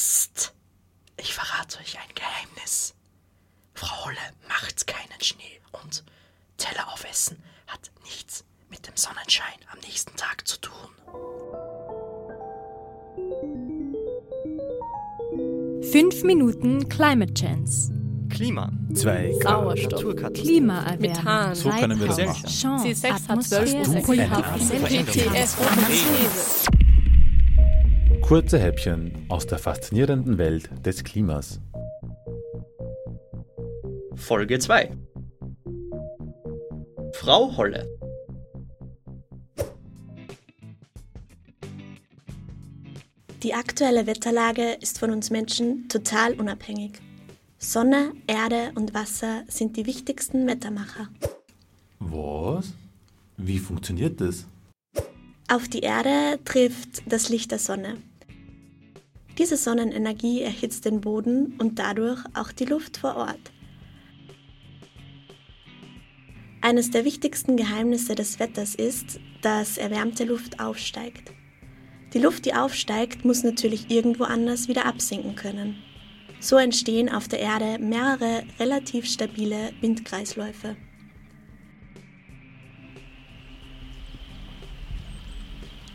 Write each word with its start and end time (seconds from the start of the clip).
Psst. 0.00 0.54
Ich 1.18 1.34
verrate 1.34 1.78
euch 1.78 1.98
ein 1.98 2.14
Geheimnis. 2.14 2.94
Frau 3.74 4.06
Holle 4.06 4.16
macht 4.48 4.86
keinen 4.86 5.20
Schnee 5.20 5.60
und 5.72 6.04
Teller 6.56 6.90
aufessen 6.90 7.36
hat 7.66 7.90
nichts 8.04 8.46
mit 8.70 8.86
dem 8.86 8.96
Sonnenschein 8.96 9.58
am 9.70 9.78
nächsten 9.80 10.16
Tag 10.16 10.48
zu 10.48 10.58
tun. 10.58 10.72
Fünf 15.92 16.22
Minuten 16.22 16.88
Climate 16.88 17.34
Chance. 17.34 17.92
Klima. 18.30 18.72
Zwei 18.94 19.34
Sauerstoff. 19.42 20.16
Klimaerwärmung. 20.32 21.00
Methan. 21.00 21.54
So 21.54 21.68
können 21.68 22.00
wir 22.00 22.06
das 22.06 22.24
machen. 22.24 22.48
Chance, 22.48 22.86
C6 22.88 23.28
hat 23.28 23.42
12 23.42 23.74
Atmosphäre, 23.74 24.42
Kurze 28.30 28.60
Häppchen 28.60 29.26
aus 29.28 29.44
der 29.48 29.58
faszinierenden 29.58 30.38
Welt 30.38 30.70
des 30.86 31.02
Klimas. 31.02 31.58
Folge 34.14 34.60
2. 34.60 34.96
Frau 37.12 37.56
Holle. 37.56 37.88
Die 43.42 43.52
aktuelle 43.52 44.06
Wetterlage 44.06 44.74
ist 44.74 45.00
von 45.00 45.10
uns 45.10 45.30
Menschen 45.30 45.88
total 45.88 46.34
unabhängig. 46.34 47.00
Sonne, 47.58 48.12
Erde 48.28 48.70
und 48.76 48.94
Wasser 48.94 49.42
sind 49.48 49.76
die 49.76 49.86
wichtigsten 49.86 50.46
Wettermacher. 50.46 51.08
Was? 51.98 52.74
Wie 53.36 53.58
funktioniert 53.58 54.20
das? 54.20 54.46
Auf 55.48 55.66
die 55.66 55.80
Erde 55.80 56.38
trifft 56.44 57.02
das 57.10 57.28
Licht 57.28 57.50
der 57.50 57.58
Sonne. 57.58 57.96
Diese 59.38 59.56
Sonnenenergie 59.56 60.42
erhitzt 60.42 60.84
den 60.84 61.00
Boden 61.00 61.54
und 61.58 61.78
dadurch 61.78 62.22
auch 62.34 62.52
die 62.52 62.66
Luft 62.66 62.98
vor 62.98 63.16
Ort. 63.16 63.52
Eines 66.62 66.90
der 66.90 67.04
wichtigsten 67.06 67.56
Geheimnisse 67.56 68.14
des 68.14 68.38
Wetters 68.38 68.74
ist, 68.74 69.18
dass 69.40 69.78
erwärmte 69.78 70.24
Luft 70.24 70.60
aufsteigt. 70.60 71.32
Die 72.12 72.18
Luft, 72.18 72.44
die 72.44 72.54
aufsteigt, 72.54 73.24
muss 73.24 73.42
natürlich 73.44 73.90
irgendwo 73.90 74.24
anders 74.24 74.68
wieder 74.68 74.84
absinken 74.84 75.36
können. 75.36 75.76
So 76.40 76.56
entstehen 76.56 77.08
auf 77.08 77.28
der 77.28 77.38
Erde 77.38 77.78
mehrere 77.78 78.44
relativ 78.58 79.06
stabile 79.06 79.72
Windkreisläufe. 79.80 80.76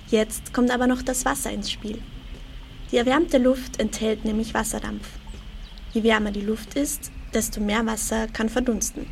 Jetzt 0.08 0.53
kommt 0.53 0.72
aber 0.72 0.88
noch 0.88 1.02
das 1.02 1.25
Wasser 1.25 1.52
ins 1.52 1.72
Spiel. 1.72 2.02
Die 2.95 2.99
erwärmte 2.99 3.39
Luft 3.39 3.81
enthält 3.81 4.23
nämlich 4.23 4.53
Wasserdampf. 4.53 5.05
Je 5.91 6.01
wärmer 6.03 6.31
die 6.31 6.39
Luft 6.39 6.75
ist, 6.75 7.11
desto 7.33 7.59
mehr 7.59 7.85
Wasser 7.85 8.27
kann 8.27 8.47
verdunsten. 8.47 9.05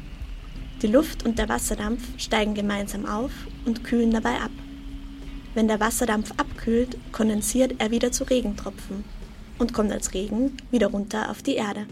Die 0.82 0.88
Luft 0.88 1.26
und 1.26 1.38
der 1.38 1.50
Wasserdampf 1.50 2.02
steigen 2.18 2.54
gemeinsam 2.54 3.06
auf 3.06 3.32
und 3.66 3.84
kühlen 3.84 4.12
dabei 4.12 4.40
ab. 4.40 4.52
Wenn 5.54 5.68
der 5.68 5.82
Wasserdampf 5.82 6.32
abkühlt, 6.38 6.98
kondensiert 7.12 7.76
er 7.80 7.92
wieder 7.92 8.14
zu 8.14 8.24
Regentropfen 8.24 9.04
und 9.60 9.74
kommt 9.74 9.92
als 9.92 10.14
Regen 10.14 10.56
wieder 10.72 10.88
runter 10.88 11.30
auf 11.30 11.44
die 11.44 11.56
Erde. 11.56 11.86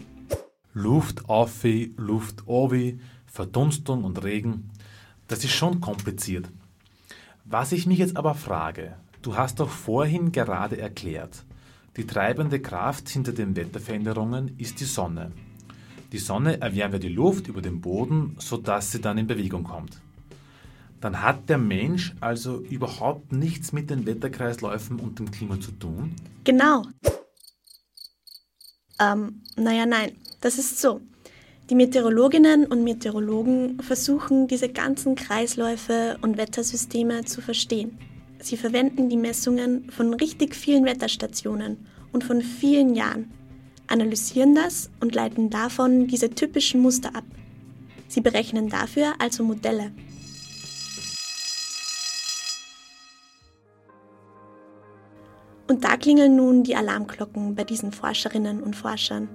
Luft 0.72 1.28
auf, 1.28 1.62
Luft 1.98 2.48
obi, 2.48 3.00
Verdunstung 3.26 4.04
und 4.04 4.24
Regen. 4.24 4.70
Das 5.28 5.44
ist 5.44 5.52
schon 5.52 5.82
kompliziert. 5.82 6.48
Was 7.44 7.70
ich 7.70 7.86
mich 7.86 7.98
jetzt 7.98 8.16
aber 8.16 8.34
frage, 8.34 8.96
du 9.20 9.36
hast 9.36 9.60
doch 9.60 9.68
vorhin 9.68 10.32
gerade 10.32 10.78
erklärt, 10.78 11.44
die 11.96 12.06
treibende 12.06 12.60
Kraft 12.60 13.08
hinter 13.08 13.32
den 13.32 13.54
Wetterveränderungen 13.54 14.54
ist 14.58 14.80
die 14.80 14.84
Sonne. 14.84 15.32
Die 16.12 16.18
Sonne 16.18 16.60
erwärmt 16.60 17.02
die 17.02 17.08
Luft 17.08 17.48
über 17.48 17.60
den 17.60 17.80
Boden, 17.80 18.36
sodass 18.38 18.92
sie 18.92 19.00
dann 19.00 19.18
in 19.18 19.26
Bewegung 19.26 19.64
kommt. 19.64 20.00
Dann 21.00 21.22
hat 21.22 21.48
der 21.48 21.58
Mensch 21.58 22.14
also 22.20 22.60
überhaupt 22.60 23.32
nichts 23.32 23.72
mit 23.72 23.90
den 23.90 24.06
Wetterkreisläufen 24.06 25.00
und 25.00 25.18
dem 25.18 25.30
Klima 25.30 25.60
zu 25.60 25.72
tun? 25.72 26.14
Genau. 26.44 26.84
Ähm, 29.00 29.42
naja, 29.56 29.84
nein, 29.84 30.12
das 30.40 30.58
ist 30.58 30.80
so. 30.80 31.00
Die 31.70 31.74
Meteorologinnen 31.74 32.66
und 32.66 32.84
Meteorologen 32.84 33.80
versuchen, 33.80 34.46
diese 34.46 34.68
ganzen 34.68 35.14
Kreisläufe 35.14 36.18
und 36.22 36.36
Wettersysteme 36.36 37.24
zu 37.24 37.40
verstehen. 37.40 37.98
Sie 38.42 38.56
verwenden 38.56 39.08
die 39.08 39.16
Messungen 39.16 39.88
von 39.90 40.14
richtig 40.14 40.56
vielen 40.56 40.84
Wetterstationen 40.84 41.86
und 42.12 42.24
von 42.24 42.42
vielen 42.42 42.96
Jahren, 42.96 43.30
analysieren 43.86 44.56
das 44.56 44.90
und 45.00 45.14
leiten 45.14 45.48
davon 45.48 46.08
diese 46.08 46.28
typischen 46.28 46.80
Muster 46.80 47.14
ab. 47.14 47.24
Sie 48.08 48.20
berechnen 48.20 48.68
dafür 48.68 49.14
also 49.20 49.44
Modelle. 49.44 49.92
Und 55.68 55.84
da 55.84 55.96
klingeln 55.96 56.34
nun 56.34 56.64
die 56.64 56.74
Alarmglocken 56.74 57.54
bei 57.54 57.62
diesen 57.62 57.92
Forscherinnen 57.92 58.60
und 58.60 58.74
Forschern. 58.74 59.28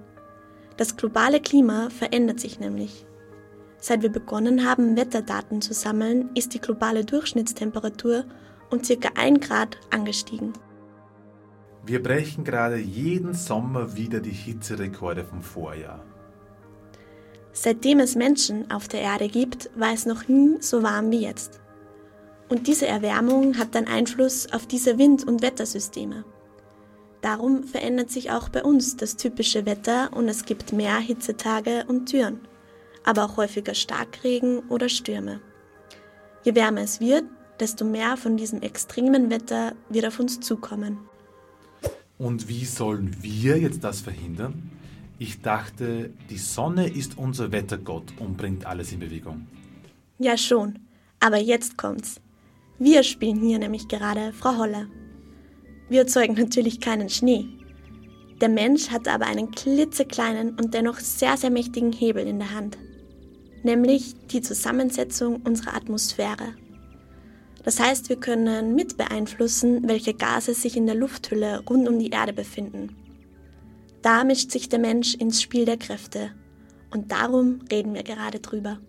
Das 0.76 0.98
globale 0.98 1.40
Klima 1.40 1.90
verändert 1.90 2.42
sich 2.42 2.60
nämlich. 2.60 3.06
Seit 3.80 4.02
wir 4.02 4.12
begonnen 4.12 4.68
haben, 4.68 4.98
Wetterdaten 4.98 5.62
zu 5.62 5.74
sammeln, 5.74 6.30
ist 6.36 6.54
die 6.54 6.60
globale 6.60 7.06
Durchschnittstemperatur 7.06 8.26
um 8.70 8.82
ca. 8.82 9.10
1 9.16 9.48
Grad 9.48 9.78
angestiegen. 9.90 10.54
Wir 11.86 12.04
brechen 12.04 12.44
gerade 12.44 12.78
jeden 12.78 13.34
Sommer 13.34 13.96
wieder 13.96 14.20
die 14.20 14.32
Hitzerekorde 14.32 15.24
vom 15.24 15.42
Vorjahr. 15.42 16.04
Seitdem 17.54 18.00
es 18.00 18.16
Menschen 18.16 18.70
auf 18.70 18.88
der 18.88 19.02
Erde 19.02 19.30
gibt, 19.30 19.70
war 19.76 19.94
es 19.94 20.06
noch 20.06 20.28
nie 20.28 20.58
so 20.60 20.84
warm 20.84 21.12
wie 21.12 21.22
jetzt. 21.22 21.60
Und 22.50 22.68
diese 22.68 22.88
Erwärmung 22.88 23.58
hat 23.58 23.74
dann 23.74 23.88
Einfluss 23.88 24.52
auf 24.54 24.68
diese 24.68 24.98
Wind- 24.98 25.26
und 25.28 25.42
Wettersysteme. 25.42 26.24
Darum 27.22 27.64
verändert 27.64 28.12
sich 28.12 28.32
auch 28.32 28.50
bei 28.50 28.64
uns 28.64 28.96
das 28.96 29.16
typische 29.16 29.66
Wetter 29.66 30.12
und 30.14 30.28
es 30.30 30.46
gibt 30.46 30.72
mehr 30.72 30.98
Hitzetage 30.98 31.86
und 31.88 32.08
Türen, 32.08 32.42
aber 33.04 33.26
auch 33.26 33.38
häufiger 33.38 33.74
Starkregen 33.74 34.60
oder 34.70 34.88
Stürme. 34.88 35.42
Je 36.44 36.54
wärmer 36.54 36.82
es 36.82 37.00
wird, 37.00 37.26
desto 37.60 37.86
mehr 37.86 38.18
von 38.18 38.38
diesem 38.38 38.62
extremen 38.62 39.30
Wetter 39.30 39.74
wird 39.90 40.06
auf 40.06 40.20
uns 40.20 40.40
zukommen. 40.40 40.98
Und 42.18 42.48
wie 42.48 42.66
sollen 42.66 43.16
wir 43.22 43.58
jetzt 43.60 43.84
das 43.84 44.02
verhindern? 44.02 44.72
Ich 45.20 45.42
dachte, 45.42 46.12
die 46.30 46.38
Sonne 46.38 46.88
ist 46.88 47.18
unser 47.18 47.52
Wettergott 47.52 48.14
und 48.20 48.38
bringt 48.38 48.66
alles 48.66 48.92
in 48.92 49.00
Bewegung. 49.00 49.48
Ja 50.20 50.38
schon, 50.38 50.80
aber 51.20 51.38
jetzt 51.38 51.78
kommt's. 51.78 52.20
Wir 52.80 53.04
spielen 53.04 53.42
hier 53.42 53.58
nämlich 53.58 53.88
gerade 53.88 54.34
Frau 54.34 54.58
Holle. 54.58 54.88
Wir 55.90 56.02
erzeugen 56.02 56.34
natürlich 56.34 56.80
keinen 56.80 57.10
Schnee. 57.10 57.46
Der 58.42 58.50
Mensch 58.50 58.90
hat 58.90 59.08
aber 59.08 59.26
einen 59.26 59.52
klitzekleinen 59.52 60.52
und 60.60 60.74
dennoch 60.74 61.00
sehr, 61.00 61.38
sehr 61.38 61.50
mächtigen 61.50 61.92
Hebel 61.92 62.28
in 62.28 62.38
der 62.38 62.54
Hand, 62.54 62.78
nämlich 63.64 64.14
die 64.28 64.42
Zusammensetzung 64.42 65.38
unserer 65.38 65.76
Atmosphäre. 65.76 66.54
Das 67.68 67.82
heißt, 67.82 68.08
wir 68.08 68.16
können 68.16 68.76
mit 68.76 68.96
beeinflussen, 68.96 69.90
welche 69.90 70.14
Gase 70.14 70.54
sich 70.54 70.78
in 70.78 70.86
der 70.86 70.96
Lufthülle 70.96 71.66
rund 71.70 71.90
um 71.90 72.00
die 72.00 72.12
Erde 72.12 72.32
befinden. 72.32 72.96
Da 74.02 74.24
mischt 74.24 74.52
sich 74.52 74.70
der 74.70 74.80
Mensch 74.80 75.16
ins 75.16 75.42
Spiel 75.42 75.66
der 75.66 75.76
Kräfte 75.76 76.32
und 76.92 77.12
darum 77.12 77.60
reden 77.70 77.94
wir 77.94 78.04
gerade 78.04 78.40
drüber. 78.40 78.80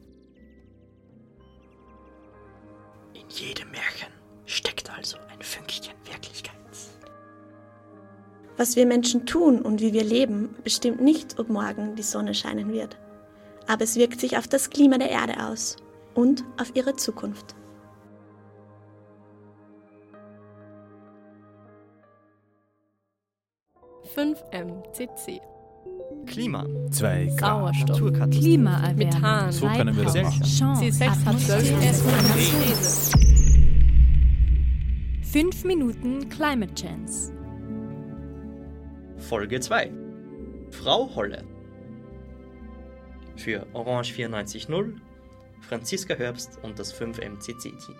In 3.14 3.28
jedem 3.30 3.68
Märchen 3.72 4.12
steckt 4.46 4.96
also 4.96 5.16
ein 5.28 5.42
Fünkchen 5.42 5.94
Wirklichkeit. 6.04 6.54
Was 8.56 8.76
wir 8.76 8.86
Menschen 8.86 9.26
tun 9.26 9.60
und 9.60 9.80
wie 9.80 9.92
wir 9.92 10.04
leben, 10.04 10.54
bestimmt 10.62 11.00
nicht, 11.00 11.40
ob 11.40 11.48
morgen 11.48 11.96
die 11.96 12.04
Sonne 12.04 12.32
scheinen 12.32 12.72
wird. 12.72 12.96
Aber 13.66 13.82
es 13.82 13.96
wirkt 13.96 14.20
sich 14.20 14.38
auf 14.38 14.46
das 14.46 14.70
Klima 14.70 14.98
der 14.98 15.10
Erde 15.10 15.44
aus 15.44 15.74
und 16.14 16.44
auf 16.58 16.76
ihre 16.76 16.94
Zukunft. 16.94 17.56
Fünf 24.18 24.42
MCC. 24.50 25.40
Klima. 26.26 26.66
Zwei 26.90 27.26
Grad. 27.36 27.76
Sauerstoff. 27.86 28.30
Klimaerwärmung. 28.30 28.96
Methan. 28.96 29.52
So 29.52 29.68
können 29.68 29.96
wir 29.96 30.06
das 30.06 30.16
machen. 30.16 30.42
Chance, 30.42 30.84
C6 30.86 31.24
hat 31.24 31.38
12 31.38 31.72
Atmosphäre, 31.72 31.94
Photosynthese. 31.94 33.18
Fünf 35.22 35.62
Minuten 35.62 36.28
Climate 36.30 36.74
Chance. 36.74 37.32
Folge 39.18 39.60
2. 39.60 39.92
Frau 40.72 41.14
Holle. 41.14 41.44
Für 43.36 43.68
Orange 43.72 44.14
94.0, 44.14 44.94
Franziska 45.60 46.14
Herbst 46.14 46.58
und 46.64 46.76
das 46.80 46.92
5MCC-Team. 46.92 47.94